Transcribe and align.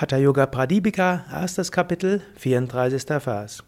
Hatha 0.00 0.16
Yoga 0.16 0.46
Pradipika, 0.46 1.24
erstes 1.32 1.72
Kapitel, 1.72 2.22
34. 2.36 3.20
Vers. 3.20 3.64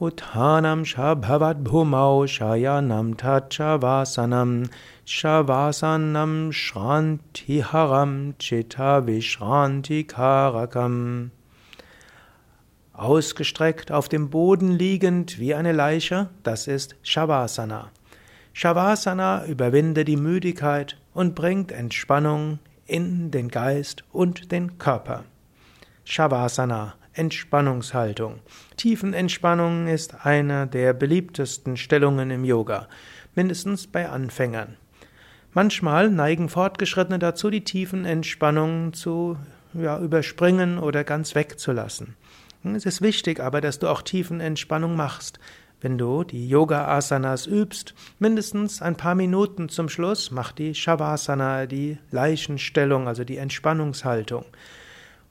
Uttanam 0.00 0.86
shabhavat 0.86 1.62
bhumau 1.62 2.26
shayanam 2.26 3.14
tachavasanam 3.16 4.70
shavasanam 5.04 6.50
shrantiharam 6.54 8.32
chitta 8.38 9.02
vishrantikarakam. 9.04 11.30
Ausgestreckt 12.94 13.92
auf 13.92 14.08
dem 14.08 14.30
Boden 14.30 14.70
liegend 14.70 15.38
wie 15.38 15.54
eine 15.54 15.72
Leiche, 15.72 16.30
das 16.44 16.66
ist 16.66 16.96
Shavasana. 17.02 17.90
Shavasana 18.54 19.44
überwinde 19.44 20.06
die 20.06 20.16
Müdigkeit 20.16 20.96
und 21.12 21.34
bringt 21.34 21.72
Entspannung 21.72 22.58
in 22.86 23.30
den 23.30 23.50
Geist 23.50 24.02
und 24.12 24.50
den 24.50 24.78
Körper. 24.78 25.24
Shavasana, 26.04 26.94
Entspannungshaltung. 27.14 28.40
Tiefenentspannung 28.76 29.86
ist 29.86 30.26
eine 30.26 30.66
der 30.66 30.92
beliebtesten 30.92 31.76
Stellungen 31.76 32.30
im 32.30 32.44
Yoga, 32.44 32.88
mindestens 33.34 33.86
bei 33.86 34.08
Anfängern. 34.08 34.76
Manchmal 35.54 36.10
neigen 36.10 36.48
Fortgeschrittene 36.48 37.18
dazu, 37.18 37.48
die 37.48 37.64
Tiefenentspannung 37.64 38.92
zu 38.92 39.38
ja, 39.72 39.98
überspringen 39.98 40.78
oder 40.78 41.04
ganz 41.04 41.34
wegzulassen. 41.34 42.16
Es 42.64 42.86
ist 42.86 43.00
wichtig 43.00 43.40
aber, 43.40 43.60
dass 43.60 43.78
du 43.78 43.88
auch 43.88 44.02
Tiefenentspannung 44.02 44.96
machst. 44.96 45.38
Wenn 45.80 45.96
du 45.98 46.24
die 46.24 46.48
Yoga-Asanas 46.48 47.46
übst, 47.46 47.94
mindestens 48.18 48.82
ein 48.82 48.96
paar 48.96 49.14
Minuten 49.14 49.68
zum 49.68 49.88
Schluss, 49.88 50.30
mach 50.30 50.52
die 50.52 50.74
Shavasana, 50.74 51.66
die 51.66 51.98
Leichenstellung, 52.10 53.06
also 53.06 53.24
die 53.24 53.36
Entspannungshaltung. 53.36 54.44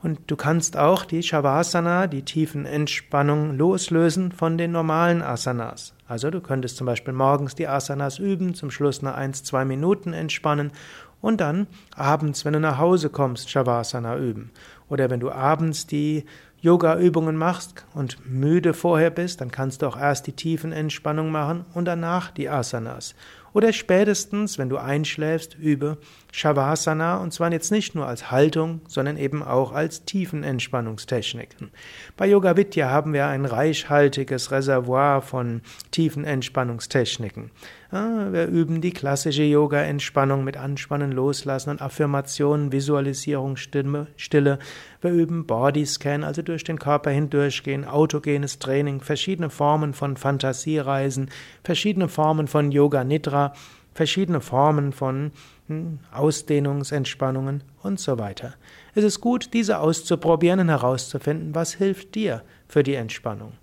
Und 0.04 0.20
du 0.28 0.36
kannst 0.36 0.76
auch 0.76 1.06
die 1.06 1.24
Shavasana, 1.24 2.08
die 2.08 2.24
tiefen 2.24 2.66
Entspannung, 2.66 3.58
loslösen 3.58 4.34
von 4.34 4.58
den 4.58 4.74
normalen 4.74 5.22
Asanas. 5.22 5.94
Also 6.06 6.30
du 6.30 6.42
könntest 6.42 6.76
zum 6.76 6.86
Beispiel 6.86 7.14
morgens 7.14 7.56
die 7.56 7.70
Asanas 7.70 8.20
üben, 8.20 8.54
zum 8.54 8.70
Schluss 8.70 9.02
nur 9.02 9.16
eins, 9.16 9.44
zwei 9.44 9.64
Minuten 9.64 10.12
entspannen 10.12 10.74
und 11.22 11.40
dann 11.40 11.68
abends, 11.96 12.44
wenn 12.44 12.52
du 12.52 12.60
nach 12.60 12.80
Hause 12.80 13.10
kommst, 13.10 13.50
Shavasana 13.50 14.18
üben. 14.18 14.52
Oder 14.90 15.10
wenn 15.10 15.22
du 15.22 15.32
abends 15.32 15.88
die 15.88 16.26
Yoga-Übungen 16.64 17.36
machst 17.36 17.84
und 17.94 18.26
müde 18.26 18.74
vorher 18.74 19.10
bist, 19.10 19.42
dann 19.42 19.52
kannst 19.52 19.82
du 19.82 19.88
auch 19.88 20.00
erst 20.00 20.28
die 20.28 20.32
tiefen 20.32 20.72
Entspannung 20.72 21.30
machen 21.30 21.66
und 21.74 21.84
danach 21.84 22.32
die 22.32 22.48
Asanas. 22.48 23.16
Oder 23.52 23.72
spätestens, 23.72 24.58
wenn 24.58 24.70
du 24.70 24.78
einschläfst, 24.78 25.56
übe 25.60 25.98
Shavasana 26.32 27.18
und 27.18 27.34
zwar 27.34 27.52
jetzt 27.52 27.72
nicht 27.72 27.94
nur 27.94 28.08
als 28.08 28.32
Haltung, 28.32 28.82
sondern 28.88 29.18
eben 29.18 29.44
auch 29.44 29.74
als 29.74 30.06
tiefen 30.06 30.44
Entspannungstechniken. 30.44 31.70
Bei 32.18 32.26
Yoga 32.28 32.58
Vidya 32.58 32.90
haben 32.90 33.14
wir 33.14 33.28
ein 33.28 33.46
reichhaltiges 33.46 34.50
Reservoir 34.50 35.22
von 35.22 35.62
tiefen 35.92 36.24
Entspannungstechniken. 36.24 37.52
Wir 37.92 38.48
üben 38.48 38.82
die 38.82 38.90
klassische 38.90 39.44
Yoga-Entspannung 39.44 40.44
mit 40.44 40.58
Anspannen, 40.58 41.12
Loslassen 41.12 41.70
und 41.70 41.80
Affirmationen, 41.80 42.72
Visualisierung, 42.72 43.56
Stille. 43.56 44.58
Wir 45.02 45.12
üben 45.12 45.46
Bodyscan, 45.46 46.24
also 46.24 46.42
durch 46.54 46.64
den 46.64 46.78
Körper 46.78 47.10
hindurchgehen, 47.10 47.84
autogenes 47.84 48.60
Training, 48.60 49.02
verschiedene 49.02 49.50
Formen 49.50 49.96
von 49.96 50.18
Fantasiereisen, 50.18 51.32
verschiedene 51.64 52.08
Formen 52.08 52.48
von 52.48 52.72
Yoga 52.72 53.04
Nidra, 53.04 53.54
verschiedene 53.96 54.40
Formen 54.40 54.94
von 54.94 55.32
hm, 55.68 55.98
Ausdehnungsentspannungen 56.12 57.64
und 57.82 58.00
so 58.00 58.20
weiter. 58.20 58.54
Es 58.94 59.04
ist 59.04 59.20
gut, 59.20 59.50
diese 59.54 59.80
auszuprobieren 59.80 60.60
und 60.60 60.70
herauszufinden, 60.70 61.56
was 61.56 61.74
hilft 61.74 62.14
dir 62.14 62.44
für 62.68 62.84
die 62.84 62.94
Entspannung. 62.94 63.54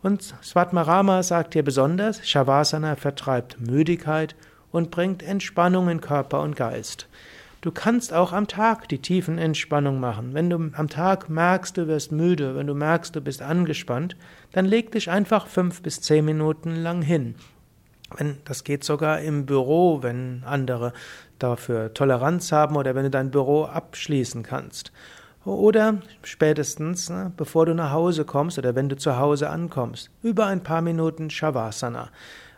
Und 0.00 0.22
Svatmarama 0.40 1.24
sagt 1.24 1.54
hier 1.54 1.64
besonders, 1.64 2.24
Shavasana 2.28 2.94
vertreibt 2.94 3.60
Müdigkeit 3.60 4.36
und 4.70 4.92
bringt 4.92 5.24
Entspannung 5.24 5.88
in 5.88 6.00
Körper 6.00 6.42
und 6.42 6.54
Geist. 6.54 7.08
Du 7.60 7.72
kannst 7.72 8.12
auch 8.12 8.32
am 8.32 8.46
Tag 8.46 8.88
die 8.88 9.00
tiefen 9.00 9.38
Entspannung 9.38 9.98
machen. 9.98 10.34
Wenn 10.34 10.50
du 10.50 10.70
am 10.74 10.88
Tag 10.88 11.28
merkst, 11.28 11.76
du 11.76 11.88
wirst 11.88 12.12
müde, 12.12 12.54
wenn 12.54 12.66
du 12.66 12.74
merkst, 12.74 13.16
du 13.16 13.20
bist 13.20 13.42
angespannt, 13.42 14.16
dann 14.52 14.66
leg 14.66 14.92
dich 14.92 15.10
einfach 15.10 15.46
fünf 15.46 15.82
bis 15.82 16.00
zehn 16.00 16.24
Minuten 16.24 16.76
lang 16.76 17.02
hin. 17.02 17.34
Wenn, 18.16 18.36
das 18.44 18.62
geht 18.62 18.84
sogar 18.84 19.20
im 19.20 19.46
Büro, 19.46 20.02
wenn 20.02 20.42
andere 20.44 20.92
dafür 21.38 21.92
Toleranz 21.92 22.52
haben 22.52 22.76
oder 22.76 22.94
wenn 22.94 23.04
du 23.04 23.10
dein 23.10 23.30
Büro 23.30 23.64
abschließen 23.64 24.42
kannst. 24.42 24.92
Oder 25.44 25.98
spätestens, 26.22 27.08
ne, 27.08 27.32
bevor 27.36 27.66
du 27.66 27.74
nach 27.74 27.92
Hause 27.92 28.24
kommst 28.24 28.58
oder 28.58 28.74
wenn 28.74 28.88
du 28.88 28.96
zu 28.96 29.16
Hause 29.16 29.48
ankommst, 29.48 30.10
über 30.22 30.46
ein 30.46 30.62
paar 30.62 30.82
Minuten 30.82 31.30
Shavasana. 31.30 32.10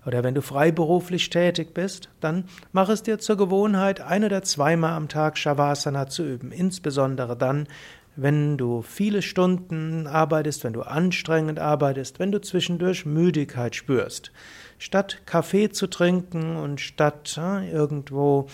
Oder 0.06 0.25
wenn 0.25 0.34
du 0.34 0.42
freiberuflich 0.42 1.31
tätig 1.31 1.75
bist, 1.75 2.09
dann 2.20 2.44
mach 2.72 2.88
es 2.88 3.03
dir 3.03 3.19
zur 3.19 3.36
Gewohnheit, 3.36 4.00
ein 4.00 4.25
oder 4.25 4.42
zweimal 4.42 4.92
am 4.92 5.09
Tag 5.09 5.38
Shavasana 5.38 6.09
zu 6.09 6.25
üben. 6.25 6.53
Insbesondere 6.53 7.36
dann, 7.36 7.66
wenn 8.16 8.56
du 8.56 8.82
viele 8.82 9.22
Stunden 9.22 10.06
arbeitest, 10.06 10.64
wenn 10.64 10.72
du 10.72 10.82
anstrengend 10.82 11.59
arbeitest, 11.59 12.19
wenn 12.19 12.32
du 12.32 12.41
zwischendurch 12.41 13.06
Müdigkeit 13.06 13.76
spürst. 13.76 14.32
Statt 14.78 15.22
Kaffee 15.26 15.70
zu 15.70 15.88
trinken 15.88 16.56
und 16.56 16.80
statt 16.80 17.38
äh, 17.38 17.70
irgendwo 17.70 18.48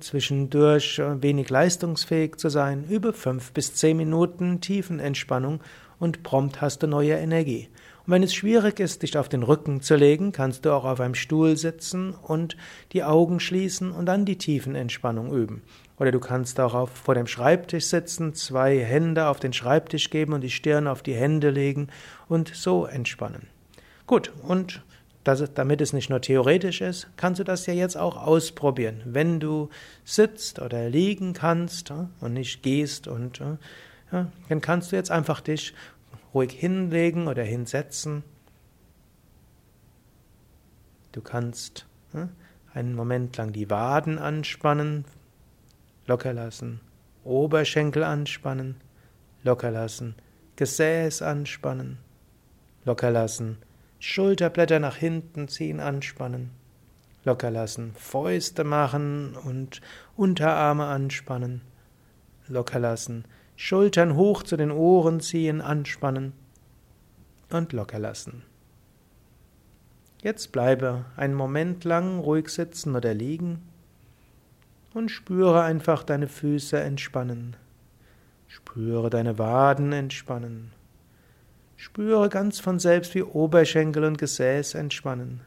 zwischendurch 0.00 0.98
äh, 0.98 1.22
wenig 1.22 1.50
leistungsfähig 1.50 2.36
zu 2.36 2.48
sein, 2.48 2.84
übe 2.88 3.12
fünf 3.12 3.52
bis 3.52 3.74
zehn 3.74 3.96
Minuten 3.96 4.60
Tiefenentspannung 4.60 5.60
und 5.98 6.22
prompt 6.22 6.60
hast 6.60 6.82
du 6.82 6.86
neue 6.86 7.14
Energie. 7.14 7.68
Und 8.06 8.12
wenn 8.12 8.22
es 8.22 8.34
schwierig 8.34 8.78
ist, 8.78 9.02
dich 9.02 9.18
auf 9.18 9.28
den 9.28 9.42
Rücken 9.42 9.80
zu 9.80 9.96
legen, 9.96 10.30
kannst 10.30 10.64
du 10.64 10.72
auch 10.72 10.84
auf 10.84 11.00
einem 11.00 11.16
Stuhl 11.16 11.56
sitzen 11.56 12.14
und 12.14 12.56
die 12.92 13.02
Augen 13.02 13.40
schließen 13.40 13.90
und 13.90 14.06
dann 14.06 14.24
die 14.24 14.38
Tiefenentspannung 14.38 15.32
üben. 15.32 15.62
Oder 15.98 16.12
du 16.12 16.20
kannst 16.20 16.60
auch 16.60 16.74
auf, 16.74 16.90
vor 16.90 17.16
dem 17.16 17.26
Schreibtisch 17.26 17.86
sitzen, 17.86 18.34
zwei 18.34 18.78
Hände 18.78 19.26
auf 19.26 19.40
den 19.40 19.52
Schreibtisch 19.52 20.10
geben 20.10 20.34
und 20.34 20.42
die 20.42 20.50
Stirn 20.50 20.86
auf 20.86 21.02
die 21.02 21.14
Hände 21.14 21.50
legen 21.50 21.88
und 22.28 22.54
so 22.54 22.86
entspannen. 22.86 23.48
Gut, 24.06 24.30
und 24.42 24.82
das, 25.24 25.42
damit 25.54 25.80
es 25.80 25.92
nicht 25.92 26.08
nur 26.08 26.20
theoretisch 26.20 26.82
ist, 26.82 27.08
kannst 27.16 27.40
du 27.40 27.44
das 27.44 27.66
ja 27.66 27.74
jetzt 27.74 27.96
auch 27.96 28.16
ausprobieren. 28.16 29.02
Wenn 29.04 29.40
du 29.40 29.68
sitzt 30.04 30.60
oder 30.60 30.88
liegen 30.88 31.32
kannst 31.32 31.92
und 32.20 32.34
nicht 32.34 32.62
gehst 32.62 33.08
und 33.08 33.40
ja, 34.12 34.30
dann 34.48 34.60
kannst 34.60 34.92
du 34.92 34.96
jetzt 34.96 35.10
einfach 35.10 35.40
dich 35.40 35.74
ruhig 36.36 36.52
hinlegen 36.52 37.28
oder 37.28 37.42
hinsetzen. 37.42 38.22
Du 41.12 41.22
kannst 41.22 41.86
einen 42.74 42.94
Moment 42.94 43.38
lang 43.38 43.54
die 43.54 43.70
Waden 43.70 44.18
anspannen, 44.18 45.06
locker 46.06 46.34
lassen, 46.34 46.80
Oberschenkel 47.24 48.04
anspannen, 48.04 48.76
locker 49.44 49.70
lassen, 49.70 50.14
Gesäß 50.56 51.22
anspannen, 51.22 51.96
locker 52.84 53.10
lassen, 53.10 53.56
Schulterblätter 53.98 54.78
nach 54.78 54.96
hinten 54.96 55.48
ziehen, 55.48 55.80
anspannen. 55.80 56.50
Locker 57.24 57.50
lassen. 57.50 57.92
Fäuste 57.96 58.62
machen 58.62 59.34
und 59.36 59.80
Unterarme 60.16 60.84
anspannen. 60.84 61.62
Locker 62.46 62.78
lassen. 62.78 63.24
Schultern 63.56 64.14
hoch 64.14 64.42
zu 64.42 64.56
den 64.56 64.70
Ohren 64.70 65.20
ziehen, 65.20 65.60
anspannen. 65.60 66.34
Und 67.50 67.72
locker 67.72 67.98
lassen. 67.98 68.42
Jetzt 70.22 70.52
bleibe 70.52 71.04
einen 71.16 71.34
Moment 71.34 71.84
lang 71.84 72.18
ruhig 72.18 72.48
sitzen 72.48 72.96
oder 72.96 73.14
liegen 73.14 73.62
und 74.92 75.10
spüre 75.10 75.62
einfach 75.62 76.02
deine 76.02 76.26
Füße 76.26 76.78
entspannen. 76.80 77.56
Spüre 78.48 79.10
deine 79.10 79.38
Waden 79.38 79.92
entspannen. 79.92 80.72
Spüre 81.76 82.28
ganz 82.28 82.58
von 82.58 82.78
selbst, 82.78 83.14
wie 83.14 83.22
Oberschenkel 83.22 84.04
und 84.04 84.18
Gesäß 84.18 84.74
entspannen. 84.74 85.42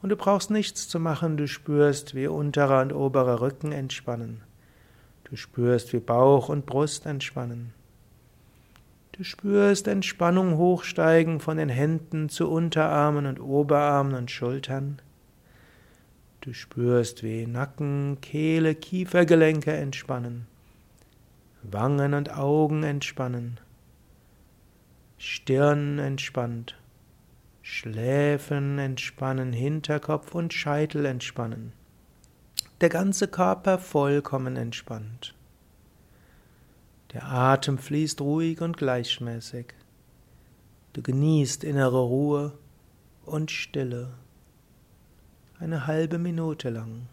Und 0.00 0.10
du 0.10 0.16
brauchst 0.16 0.50
nichts 0.50 0.88
zu 0.88 0.98
machen, 0.98 1.36
du 1.36 1.46
spürst, 1.46 2.14
wie 2.14 2.26
unterer 2.26 2.82
und 2.82 2.92
oberer 2.92 3.40
Rücken 3.40 3.72
entspannen. 3.72 4.42
Du 5.30 5.36
spürst, 5.36 5.92
wie 5.92 6.00
Bauch 6.00 6.48
und 6.48 6.64
Brust 6.64 7.06
entspannen. 7.06 7.74
Du 9.12 9.24
spürst 9.24 9.88
Entspannung 9.88 10.56
hochsteigen 10.56 11.40
von 11.40 11.56
den 11.56 11.68
Händen 11.68 12.28
zu 12.28 12.48
Unterarmen 12.48 13.26
und 13.26 13.40
Oberarmen 13.40 14.14
und 14.14 14.30
Schultern. 14.30 15.02
Du 16.40 16.54
spürst, 16.54 17.22
wie 17.22 17.46
Nacken, 17.46 18.18
Kehle, 18.20 18.74
Kiefergelenke 18.74 19.72
entspannen. 19.72 20.46
Wangen 21.62 22.14
und 22.14 22.32
Augen 22.36 22.84
entspannen. 22.84 23.58
Stirn 25.18 25.98
entspannt, 25.98 26.78
Schläfen 27.60 28.78
entspannen, 28.78 29.52
Hinterkopf 29.52 30.32
und 30.32 30.54
Scheitel 30.54 31.04
entspannen. 31.04 31.72
Der 32.80 32.90
ganze 32.90 33.26
Körper 33.26 33.78
vollkommen 33.78 34.54
entspannt. 34.54 35.34
Der 37.12 37.24
Atem 37.24 37.76
fließt 37.76 38.20
ruhig 38.20 38.60
und 38.60 38.76
gleichmäßig. 38.76 39.74
Du 40.92 41.02
genießt 41.02 41.64
innere 41.64 42.00
Ruhe 42.00 42.56
und 43.24 43.50
Stille. 43.50 44.10
Eine 45.58 45.88
halbe 45.88 46.18
Minute 46.18 46.70
lang 46.70 47.08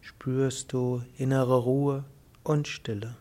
spürst 0.00 0.72
du 0.72 1.02
innere 1.16 1.56
Ruhe 1.56 2.04
und 2.44 2.68
Stille. 2.68 3.16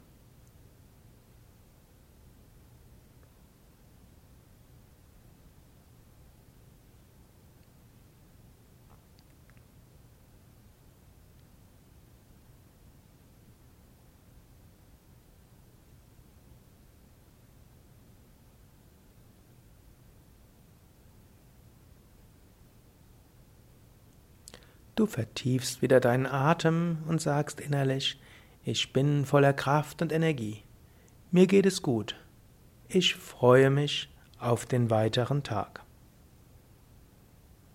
Du 25.00 25.06
vertiefst 25.06 25.82
wieder 25.82 26.02
deinen 26.02 26.26
Atem 26.26 26.98
und 27.08 27.22
sagst 27.22 27.62
innerlich, 27.62 28.20
ich 28.66 28.92
bin 28.92 29.24
voller 29.26 29.54
Kraft 29.54 30.02
und 30.02 30.12
Energie. 30.12 30.62
Mir 31.32 31.48
geht 31.48 31.66
es 31.66 31.82
gut. 31.82 32.18
Ich 32.90 33.16
freue 33.16 33.70
mich 33.70 34.10
auf 34.40 34.66
den 34.66 34.90
weiteren 34.90 35.42
Tag. 35.42 35.84